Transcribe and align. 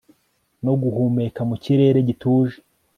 no 0.65 0.73
guhumeka 0.81 1.41
mu 1.49 1.55
kirere 1.63 1.99
gituje 2.07 2.55